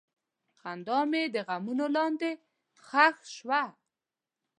خندا 0.59 0.99
مې 1.11 1.23
د 1.33 1.35
غمونو 1.47 1.85
لاندې 1.95 2.31
ښخ 2.85 3.15
شوه. 3.35 3.63